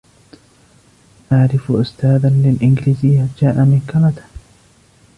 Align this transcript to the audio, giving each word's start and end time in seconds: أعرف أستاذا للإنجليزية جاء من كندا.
أعرف 1.31 1.71
أستاذا 1.71 2.29
للإنجليزية 2.29 3.27
جاء 3.39 3.55
من 3.57 3.81
كندا. 3.93 4.23